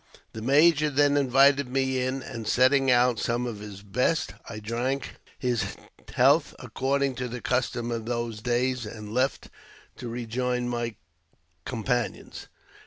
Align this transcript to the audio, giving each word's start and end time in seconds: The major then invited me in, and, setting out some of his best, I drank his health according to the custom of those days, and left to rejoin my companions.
The 0.33 0.41
major 0.41 0.89
then 0.89 1.15
invited 1.15 1.67
me 1.69 2.01
in, 2.03 2.23
and, 2.23 2.47
setting 2.47 2.89
out 2.89 3.19
some 3.19 3.45
of 3.45 3.59
his 3.59 3.83
best, 3.83 4.33
I 4.49 4.57
drank 4.57 5.17
his 5.37 5.75
health 6.15 6.55
according 6.57 7.13
to 7.17 7.27
the 7.27 7.39
custom 7.39 7.91
of 7.91 8.07
those 8.07 8.41
days, 8.41 8.87
and 8.87 9.13
left 9.13 9.49
to 9.97 10.09
rejoin 10.09 10.67
my 10.67 10.95
companions. 11.65 12.47